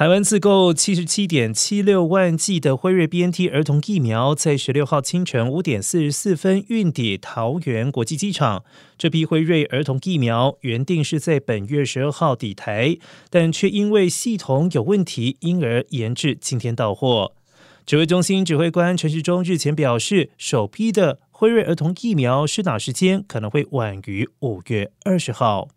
[0.00, 8.64] 台湾自购七十七点七六万剂的辉瑞 BNT 儿童疫苗，在十六号清晨五点四十四分运抵桃园国际机场。
[8.96, 12.96] 这批辉瑞儿童疫苗原定是在本月十二号抵台，
[13.28, 17.34] 但却因为系统有问题，因而延至今天到货。
[17.84, 25.68] 指挥中心指挥官陈时中日前表示，首批的辉瑞儿童疫苗施打时间可能会晚于五月二十号。